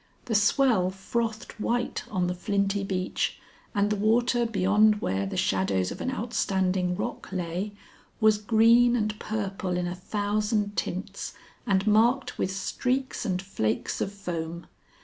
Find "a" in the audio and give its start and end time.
9.85-9.93